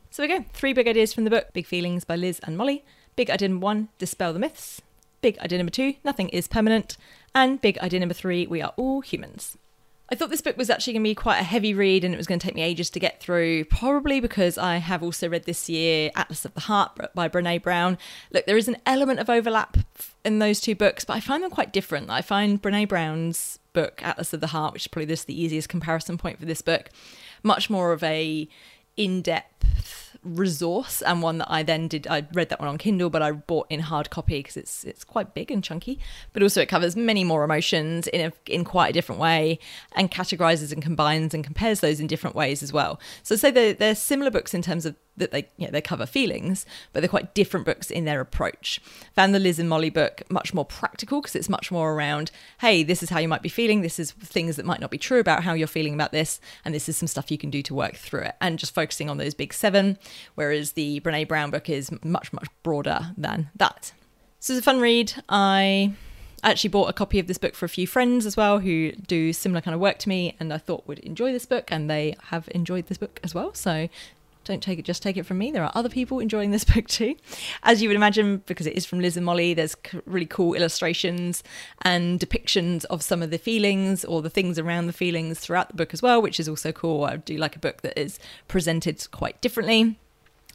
So 0.09 0.23
again, 0.23 0.45
three 0.53 0.73
big 0.73 0.87
ideas 0.87 1.13
from 1.13 1.23
the 1.23 1.29
book 1.29 1.47
Big 1.53 1.65
Feelings 1.65 2.05
by 2.05 2.15
Liz 2.15 2.39
and 2.43 2.57
Molly. 2.57 2.85
Big 3.15 3.29
idea 3.29 3.49
number 3.49 3.63
one, 3.63 3.89
dispel 3.97 4.33
the 4.33 4.39
myths. 4.39 4.81
Big 5.21 5.37
idea 5.39 5.57
number 5.57 5.71
two, 5.71 5.95
nothing 6.03 6.29
is 6.29 6.47
permanent. 6.47 6.97
And 7.33 7.61
big 7.61 7.77
idea 7.79 7.99
number 7.99 8.13
three, 8.13 8.45
we 8.45 8.61
are 8.61 8.73
all 8.75 9.01
humans. 9.01 9.57
I 10.09 10.15
thought 10.15 10.29
this 10.29 10.41
book 10.41 10.57
was 10.57 10.69
actually 10.69 10.93
going 10.93 11.03
to 11.03 11.09
be 11.09 11.15
quite 11.15 11.39
a 11.39 11.43
heavy 11.43 11.73
read 11.73 12.03
and 12.03 12.13
it 12.13 12.17
was 12.17 12.27
going 12.27 12.39
to 12.39 12.45
take 12.45 12.55
me 12.55 12.61
ages 12.61 12.89
to 12.91 12.99
get 12.99 13.19
through, 13.19 13.65
probably 13.65 14.19
because 14.19 14.57
I 14.57 14.77
have 14.77 15.01
also 15.01 15.29
read 15.29 15.45
this 15.45 15.69
year 15.69 16.11
Atlas 16.15 16.45
of 16.45 16.53
the 16.53 16.59
Heart 16.61 17.13
by 17.15 17.29
Brene 17.29 17.63
Brown. 17.63 17.97
Look, 18.31 18.45
there 18.45 18.57
is 18.57 18.67
an 18.67 18.77
element 18.85 19.19
of 19.19 19.29
overlap 19.29 19.77
in 20.25 20.39
those 20.39 20.59
two 20.59 20.75
books, 20.75 21.05
but 21.05 21.15
I 21.15 21.19
find 21.19 21.41
them 21.41 21.49
quite 21.49 21.73
different. 21.73 22.09
I 22.09 22.21
find 22.21 22.61
Brene 22.61 22.87
Brown's 22.87 23.59
book, 23.71 24.01
Atlas 24.03 24.33
of 24.33 24.41
the 24.41 24.47
Heart, 24.47 24.73
which 24.73 24.83
is 24.83 24.87
probably 24.87 25.07
just 25.07 25.25
the 25.25 25.41
easiest 25.41 25.69
comparison 25.69 26.17
point 26.17 26.37
for 26.37 26.45
this 26.45 26.61
book, 26.61 26.89
much 27.41 27.69
more 27.69 27.91
of 27.91 28.03
a 28.03 28.47
in-depth 28.97 30.12
resource 30.23 31.01
and 31.01 31.21
one 31.21 31.37
that 31.39 31.51
I 31.51 31.63
then 31.63 31.87
did. 31.87 32.07
I 32.07 32.25
read 32.33 32.49
that 32.49 32.59
one 32.59 32.69
on 32.69 32.77
Kindle, 32.77 33.09
but 33.09 33.21
I 33.21 33.31
bought 33.31 33.67
in 33.69 33.79
hard 33.79 34.09
copy 34.09 34.39
because 34.39 34.57
it's 34.57 34.83
it's 34.83 35.03
quite 35.03 35.33
big 35.33 35.51
and 35.51 35.63
chunky. 35.63 35.99
But 36.31 36.43
also 36.43 36.61
it 36.61 36.69
covers 36.69 36.95
many 36.95 37.23
more 37.23 37.43
emotions 37.43 38.07
in 38.07 38.21
a 38.21 38.33
in 38.51 38.63
quite 38.63 38.89
a 38.89 38.93
different 38.93 39.19
way 39.19 39.59
and 39.93 40.09
categorizes 40.09 40.71
and 40.71 40.81
combines 40.81 41.33
and 41.33 41.43
compares 41.43 41.79
those 41.81 41.99
in 41.99 42.07
different 42.07 42.35
ways 42.35 42.63
as 42.63 42.73
well. 42.73 42.99
So 43.23 43.35
say 43.35 43.51
they're, 43.51 43.73
they're 43.73 43.95
similar 43.95 44.31
books 44.31 44.53
in 44.53 44.61
terms 44.61 44.85
of 44.85 44.95
that 45.17 45.31
they 45.31 45.47
you 45.57 45.65
know, 45.67 45.71
they 45.71 45.81
cover 45.81 46.05
feelings, 46.05 46.65
but 46.91 46.99
they're 46.99 47.09
quite 47.09 47.33
different 47.33 47.65
books 47.65 47.91
in 47.91 48.05
their 48.05 48.21
approach. 48.21 48.81
Found 49.15 49.33
the 49.33 49.39
Liz 49.39 49.59
and 49.59 49.69
Molly 49.69 49.89
book 49.89 50.23
much 50.29 50.53
more 50.53 50.65
practical 50.65 51.21
because 51.21 51.35
it's 51.35 51.49
much 51.49 51.71
more 51.71 51.93
around, 51.93 52.31
hey, 52.61 52.83
this 52.83 53.03
is 53.03 53.09
how 53.09 53.19
you 53.19 53.27
might 53.27 53.41
be 53.41 53.49
feeling, 53.49 53.81
this 53.81 53.99
is 53.99 54.11
things 54.11 54.55
that 54.55 54.65
might 54.65 54.79
not 54.79 54.91
be 54.91 54.97
true 54.97 55.19
about 55.19 55.43
how 55.43 55.53
you're 55.53 55.67
feeling 55.67 55.93
about 55.93 56.11
this, 56.11 56.39
and 56.65 56.73
this 56.73 56.89
is 56.89 56.97
some 56.97 57.07
stuff 57.07 57.31
you 57.31 57.37
can 57.37 57.49
do 57.49 57.61
to 57.61 57.73
work 57.73 57.95
through 57.95 58.21
it, 58.21 58.35
and 58.41 58.59
just 58.59 58.73
focusing 58.73 59.09
on 59.09 59.17
those 59.17 59.33
big 59.33 59.53
seven. 59.53 59.97
Whereas 60.35 60.73
the 60.73 60.99
Brene 61.01 61.27
Brown 61.27 61.51
book 61.51 61.69
is 61.69 61.91
much 62.03 62.33
much 62.33 62.47
broader 62.63 63.11
than 63.17 63.49
that. 63.55 63.93
So 64.39 64.53
it's 64.53 64.59
a 64.59 64.63
fun 64.63 64.81
read. 64.81 65.13
I 65.29 65.93
actually 66.43 66.69
bought 66.69 66.89
a 66.89 66.93
copy 66.93 67.19
of 67.19 67.27
this 67.27 67.37
book 67.37 67.55
for 67.55 67.65
a 67.65 67.69
few 67.69 67.87
friends 67.87 68.25
as 68.25 68.35
well 68.35 68.59
who 68.59 68.91
do 68.91 69.31
similar 69.31 69.61
kind 69.61 69.73
of 69.73 69.79
work 69.79 69.97
to 69.99 70.09
me 70.09 70.35
and 70.39 70.51
I 70.51 70.57
thought 70.57 70.85
would 70.87 70.99
enjoy 70.99 71.31
this 71.31 71.45
book 71.45 71.71
and 71.71 71.89
they 71.89 72.15
have 72.23 72.49
enjoyed 72.53 72.87
this 72.87 72.97
book 72.97 73.19
as 73.23 73.33
well. 73.33 73.53
So 73.53 73.87
don't 74.43 74.61
take 74.61 74.79
it 74.79 74.85
just 74.85 75.03
take 75.03 75.17
it 75.17 75.25
from 75.25 75.37
me. 75.37 75.51
There 75.51 75.63
are 75.63 75.71
other 75.75 75.89
people 75.89 76.19
enjoying 76.19 76.51
this 76.51 76.63
book 76.73 76.87
too. 76.87 77.15
As 77.63 77.81
you 77.81 77.89
would 77.89 77.95
imagine 77.95 78.43
because 78.45 78.67
it 78.67 78.73
is 78.73 78.85
from 78.85 78.99
liz 78.99 79.17
and 79.17 79.25
molly 79.25 79.53
there's 79.53 79.75
really 80.05 80.25
cool 80.25 80.53
illustrations 80.53 81.43
and 81.81 82.19
depictions 82.19 82.85
of 82.85 83.01
some 83.01 83.21
of 83.21 83.31
the 83.31 83.37
feelings 83.37 84.05
or 84.05 84.21
the 84.21 84.29
things 84.29 84.59
around 84.59 84.87
the 84.87 84.93
feelings 84.93 85.39
throughout 85.39 85.69
the 85.69 85.75
book 85.75 85.93
as 85.93 86.01
well 86.01 86.21
which 86.21 86.39
is 86.39 86.47
also 86.47 86.71
cool. 86.71 87.05
I 87.05 87.17
do 87.17 87.37
like 87.37 87.55
a 87.55 87.59
book 87.59 87.81
that 87.81 87.99
is 87.99 88.19
presented 88.47 89.09
quite 89.11 89.41
differently 89.41 89.97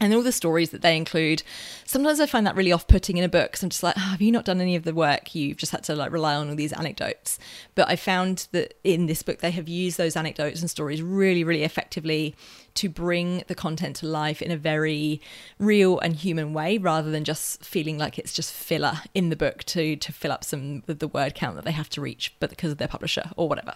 and 0.00 0.14
all 0.14 0.23
the 0.23 0.33
stories 0.33 0.71
that 0.71 0.83
they 0.83 0.97
include 0.97 1.43
sometimes 1.85 2.21
i 2.21 2.26
find 2.26 2.47
that 2.47 2.57
really 2.57 2.73
off-putting 2.73 3.17
in 3.17 3.25
a 3.25 3.28
book 3.28 3.50
because 3.50 3.62
i'm 3.62 3.71
just 3.71 3.83
like 3.83 3.97
oh, 3.97 4.00
have 4.00 4.23
you 4.23 4.33
not 4.33 4.45
done 4.45 4.61
any 4.61 4.76
of 4.76 4.85
the 4.85 4.95
work? 4.95 5.35
You've 5.35 5.57
just 5.57 5.73
had 5.73 5.83
to 5.85 5.95
like 5.95 6.12
rely 6.12 6.35
on 6.35 6.49
all 6.49 6.55
these 6.55 6.73
anecdotes. 6.73 7.38
But 7.75 7.88
i 7.88 7.97
found 7.97 8.49
that 8.52 8.75
in 8.85 9.07
this 9.07 9.23
book 9.23 9.38
they 9.38 9.50
have 9.50 9.69
used 9.69 9.99
those 9.99 10.17
anecdotes 10.17 10.61
and 10.61 10.71
stories 10.71 11.02
really 11.02 11.45
really 11.45 11.64
effectively 11.64 12.35
to 12.75 12.88
bring 12.88 13.43
the 13.49 13.55
content 13.55 13.97
to 13.97 14.07
life 14.07 14.40
in 14.40 14.50
a 14.50 14.57
very 14.57 15.21
real 15.59 15.99
and 15.99 16.17
human 16.17 16.52
way 16.52 16.78
rather 16.78 17.11
than 17.11 17.25
just 17.25 17.64
feeling 17.64 17.99
like 17.99 18.19
it's 18.19 18.33
just 18.33 18.52
filler 18.52 19.00
in 19.14 19.31
the 19.31 19.37
book 19.37 19.64
to 19.64 19.97
to 19.97 20.12
fill 20.12 20.33
up 20.33 20.45
some 20.45 20.83
the 20.87 21.09
word 21.09 21.35
count 21.35 21.57
that 21.57 21.64
they 21.64 21.73
have 21.73 21.88
to 21.88 22.00
reach 22.00 22.35
but 22.40 22.50
because 22.50 22.73
of 22.73 22.78
their 22.78 22.88
publisher 22.88 23.31
or 23.37 23.49
whatever 23.49 23.75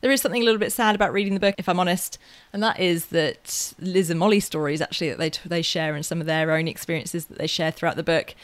there 0.00 0.10
is 0.10 0.20
something 0.20 0.42
a 0.42 0.44
little 0.44 0.58
bit 0.58 0.72
sad 0.72 0.94
about 0.94 1.12
reading 1.12 1.34
the 1.34 1.40
book, 1.40 1.54
if 1.58 1.68
I'm 1.68 1.80
honest, 1.80 2.18
and 2.52 2.62
that 2.62 2.78
is 2.78 3.06
that 3.06 3.74
Liz 3.78 4.10
and 4.10 4.20
Molly's 4.20 4.44
stories 4.44 4.80
actually 4.80 5.10
that 5.10 5.18
they 5.18 5.30
they 5.46 5.62
share 5.62 5.94
and 5.94 6.04
some 6.04 6.20
of 6.20 6.26
their 6.26 6.50
own 6.52 6.68
experiences 6.68 7.26
that 7.26 7.38
they 7.38 7.46
share 7.46 7.70
throughout 7.70 7.96
the 7.96 8.02
book 8.02 8.34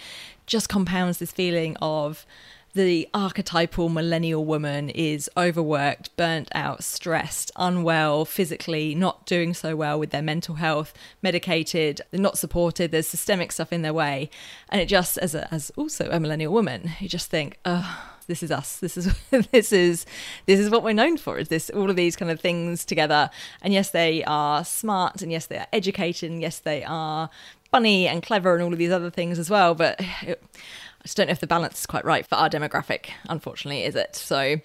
just 0.47 0.69
compounds 0.69 1.19
this 1.19 1.33
feeling 1.33 1.77
of 1.81 2.27
the 2.75 3.07
archetypal 3.13 3.89
millennial 3.89 4.45
woman 4.45 4.89
is 4.91 5.29
overworked, 5.37 6.17
burnt 6.17 6.49
out, 6.55 6.83
stressed, 6.83 7.51
unwell, 7.57 8.25
physically 8.25 8.95
not 8.95 9.27
doing 9.27 9.53
so 9.53 9.77
well 9.77 9.99
with 9.99 10.11
their 10.11 10.23
mental 10.23 10.55
health, 10.55 10.95
medicated, 11.21 12.01
not 12.13 12.39
supported, 12.39 12.91
there's 12.91 13.07
systemic 13.07 13.53
stuff 13.53 13.73
in 13.73 13.83
their 13.83 13.93
way. 13.93 14.31
And 14.71 14.81
it 14.81 14.87
just, 14.87 15.19
as, 15.19 15.35
a, 15.35 15.53
as 15.53 15.71
also 15.77 16.09
a 16.11 16.19
millennial 16.19 16.53
woman, 16.53 16.93
you 16.99 17.09
just 17.09 17.31
think, 17.31 17.59
oh, 17.67 18.13
this 18.27 18.43
is 18.43 18.51
us. 18.51 18.77
This 18.79 18.97
is 18.97 19.13
this 19.51 19.73
is 19.73 20.07
this 20.47 20.61
is 20.61 20.71
what 20.71 20.83
we're 20.83 20.95
known 20.95 21.17
for. 21.17 21.39
Is 21.39 21.49
this 21.49 21.71
all 21.71 21.91
of 21.91 21.97
these 21.97 22.17
kind 22.17 22.31
of 22.31 22.41
things 22.41 22.85
together? 22.85 23.31
And 23.61 23.73
yes, 23.73 23.91
they 23.91 24.25
are 24.25 24.65
smart, 24.65 25.23
and 25.23 25.31
yes, 25.31 25.47
they 25.47 25.59
are 25.59 25.67
educated, 25.73 26.31
and 26.31 26.41
yes, 26.41 26.59
they 26.59 26.85
are 26.85 27.29
funny 27.71 28.07
and 28.07 28.23
clever, 28.23 28.55
and 28.55 28.63
all 28.63 28.73
of 28.73 28.79
these 28.79 28.93
other 28.93 29.11
things 29.11 29.39
as 29.39 29.51
well. 29.51 29.75
But 29.75 30.01
I 31.03 31.05
just 31.05 31.17
don't 31.17 31.27
know 31.27 31.33
if 31.33 31.41
the 31.41 31.47
balance 31.47 31.81
is 31.81 31.87
quite 31.87 32.05
right 32.05 32.27
for 32.27 32.37
our 32.37 32.49
demographic. 32.49 33.11
Unfortunately, 33.29 33.85
is 33.85 33.97
it? 33.97 34.17
So. 34.17 34.61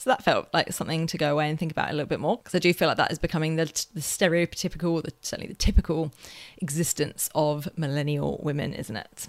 So 0.00 0.10
that 0.10 0.22
felt 0.22 0.46
like 0.54 0.72
something 0.72 1.08
to 1.08 1.18
go 1.18 1.32
away 1.32 1.50
and 1.50 1.58
think 1.58 1.72
about 1.72 1.90
a 1.90 1.92
little 1.92 2.06
bit 2.06 2.20
more 2.20 2.36
because 2.36 2.54
I 2.54 2.60
do 2.60 2.72
feel 2.72 2.86
like 2.86 2.98
that 2.98 3.10
is 3.10 3.18
becoming 3.18 3.56
the, 3.56 3.64
the 3.64 4.00
stereotypical, 4.00 5.02
the, 5.02 5.12
certainly 5.22 5.48
the 5.48 5.56
typical 5.56 6.12
existence 6.58 7.28
of 7.34 7.68
millennial 7.76 8.38
women, 8.40 8.74
isn't 8.74 8.96
it? 8.96 9.26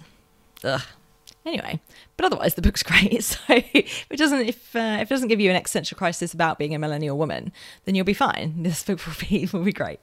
Ugh, 0.62 0.80
Anyway, 1.46 1.80
but 2.16 2.26
otherwise 2.26 2.54
the 2.54 2.62
book's 2.62 2.82
great. 2.84 3.24
So 3.24 3.38
if 3.48 4.06
it 4.10 4.16
doesn't 4.16 4.40
if 4.40 4.76
uh, 4.76 4.98
if 5.00 5.10
it 5.10 5.14
doesn't 5.14 5.28
give 5.28 5.40
you 5.40 5.50
an 5.50 5.56
existential 5.56 5.96
crisis 5.96 6.34
about 6.34 6.58
being 6.58 6.74
a 6.74 6.78
millennial 6.78 7.16
woman, 7.16 7.52
then 7.84 7.94
you'll 7.94 8.04
be 8.04 8.14
fine. 8.14 8.62
This 8.62 8.82
book 8.82 9.04
will 9.06 9.14
be 9.28 9.48
will 9.52 9.64
be 9.64 9.72
great. 9.72 10.00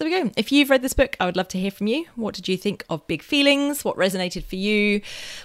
So 0.00 0.08
there 0.08 0.18
we 0.18 0.24
go. 0.24 0.32
If 0.34 0.50
you've 0.50 0.70
read 0.70 0.80
this 0.80 0.94
book, 0.94 1.14
I 1.20 1.26
would 1.26 1.36
love 1.36 1.48
to 1.48 1.58
hear 1.58 1.70
from 1.70 1.86
you. 1.86 2.06
What 2.14 2.34
did 2.34 2.48
you 2.48 2.56
think 2.56 2.86
of 2.88 3.06
Big 3.06 3.22
Feelings? 3.22 3.84
What 3.84 3.98
resonated 3.98 4.44
for 4.44 4.56
you? 4.56 5.02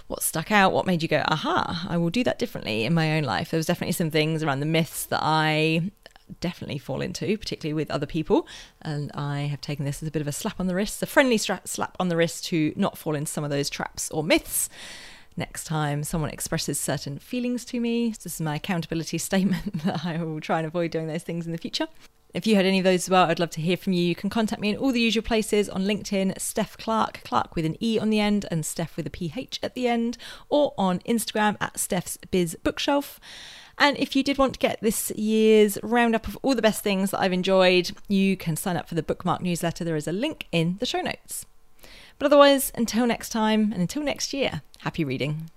What 0.07 0.24
stuck 0.24 0.50
out? 0.50 0.71
What 0.71 0.88
made 0.88 1.01
you 1.01 1.09
go, 1.09 1.25
aha, 1.27 1.85
I 1.89 1.97
will 1.97 2.09
do 2.09 2.24
that 2.24 2.39
differently 2.39 2.85
in 2.85 2.93
my 2.93 3.17
own 3.17 3.25
life? 3.25 3.51
There 3.51 3.57
was 3.57 3.65
definitely 3.65 3.91
some 3.91 4.12
things 4.12 4.43
around 4.43 4.62
the 4.62 4.65
myths 4.65 5.07
that 5.07 5.19
I 5.21 5.91
definitely 6.39 6.77
fall 6.77 7.01
into, 7.01 7.38
particularly 7.38 7.74
with 7.74 7.91
other 7.91 8.05
people. 8.05 8.47
And 8.81 9.12
I 9.13 9.41
have 9.41 9.59
taken 9.59 9.83
this 9.83 10.01
as 10.01 10.07
a 10.07 10.12
bit 10.12 10.21
of 10.21 10.27
a 10.29 10.31
slap 10.31 10.57
on 10.57 10.67
the 10.67 10.75
wrist, 10.75 11.03
a 11.03 11.05
friendly 11.05 11.38
slap 11.38 11.97
on 12.00 12.07
the 12.07 12.15
wrist 12.15 12.45
to 12.45 12.71
not 12.77 12.97
fall 12.97 13.13
into 13.13 13.29
some 13.29 13.43
of 13.43 13.50
those 13.50 13.69
traps 13.69 14.09
or 14.09 14.24
myths 14.24 14.69
next 15.35 15.65
time 15.65 16.01
someone 16.01 16.29
expresses 16.29 16.79
certain 16.79 17.19
feelings 17.19 17.65
to 17.65 17.81
me. 17.81 18.12
This 18.24 18.35
is 18.35 18.39
my 18.39 18.55
accountability 18.55 19.17
statement 19.17 19.83
that 19.83 20.05
I 20.05 20.24
will 20.24 20.39
try 20.39 20.59
and 20.59 20.65
avoid 20.65 20.91
doing 20.91 21.07
those 21.07 21.24
things 21.24 21.45
in 21.45 21.51
the 21.51 21.57
future. 21.57 21.88
If 22.35 22.45
you 22.45 22.57
had 22.57 22.65
any 22.65 22.79
of 22.79 22.83
those 22.83 23.05
as 23.05 23.09
well, 23.09 23.29
I'd 23.29 23.39
love 23.39 23.51
to 23.51 23.61
hear 23.61 23.77
from 23.77 23.93
you. 23.93 24.03
You 24.03 24.13
can 24.13 24.29
contact 24.29 24.61
me 24.61 24.67
in 24.67 24.75
all 24.75 24.91
the 24.91 24.99
usual 24.99 25.23
places 25.23 25.69
on 25.69 25.85
LinkedIn, 25.85 26.37
Steph 26.37 26.77
Clarke, 26.77 27.21
Clark 27.23 27.55
with 27.55 27.63
an 27.63 27.81
E 27.81 27.97
on 27.97 28.09
the 28.09 28.19
end 28.19 28.45
and 28.51 28.65
Steph 28.65 28.97
with 28.97 29.07
a 29.07 29.09
PH 29.09 29.57
at 29.63 29.73
the 29.73 29.87
end, 29.87 30.17
or 30.49 30.73
on 30.77 30.99
Instagram 31.07 31.55
at 31.61 31.79
Steph's 31.79 32.17
Biz 32.29 32.57
Bookshelf. 32.61 33.21
And 33.77 33.97
if 33.97 34.17
you 34.17 34.21
did 34.21 34.37
want 34.37 34.51
to 34.51 34.59
get 34.59 34.81
this 34.81 35.11
year's 35.11 35.77
roundup 35.81 36.27
of 36.27 36.37
all 36.41 36.55
the 36.55 36.61
best 36.61 36.83
things 36.83 37.11
that 37.11 37.21
I've 37.21 37.31
enjoyed, 37.31 37.91
you 38.09 38.35
can 38.35 38.57
sign 38.57 38.75
up 38.75 38.89
for 38.89 38.95
the 38.95 39.03
bookmark 39.03 39.41
newsletter. 39.41 39.85
There 39.85 39.95
is 39.95 40.07
a 40.07 40.11
link 40.11 40.47
in 40.51 40.75
the 40.81 40.85
show 40.85 40.99
notes. 40.99 41.45
But 42.19 42.25
otherwise, 42.25 42.69
until 42.75 43.07
next 43.07 43.29
time 43.29 43.71
and 43.71 43.79
until 43.79 44.03
next 44.03 44.33
year, 44.33 44.61
happy 44.79 45.05
reading. 45.05 45.51